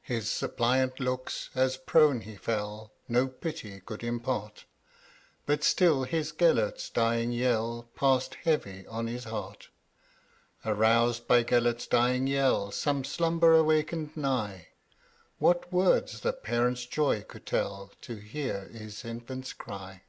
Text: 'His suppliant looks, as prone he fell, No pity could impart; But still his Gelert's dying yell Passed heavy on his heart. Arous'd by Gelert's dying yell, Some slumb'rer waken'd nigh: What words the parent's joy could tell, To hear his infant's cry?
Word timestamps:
'His 0.00 0.30
suppliant 0.30 1.00
looks, 1.00 1.50
as 1.54 1.76
prone 1.76 2.22
he 2.22 2.34
fell, 2.34 2.94
No 3.08 3.28
pity 3.28 3.78
could 3.80 4.02
impart; 4.02 4.64
But 5.44 5.62
still 5.62 6.04
his 6.04 6.32
Gelert's 6.32 6.88
dying 6.88 7.30
yell 7.30 7.90
Passed 7.94 8.36
heavy 8.36 8.86
on 8.86 9.06
his 9.06 9.24
heart. 9.24 9.68
Arous'd 10.64 11.26
by 11.28 11.42
Gelert's 11.42 11.86
dying 11.86 12.26
yell, 12.26 12.70
Some 12.70 13.04
slumb'rer 13.04 13.62
waken'd 13.62 14.16
nigh: 14.16 14.68
What 15.36 15.70
words 15.70 16.20
the 16.20 16.32
parent's 16.32 16.86
joy 16.86 17.24
could 17.24 17.44
tell, 17.44 17.92
To 18.00 18.16
hear 18.16 18.68
his 18.68 19.04
infant's 19.04 19.52
cry? 19.52 20.04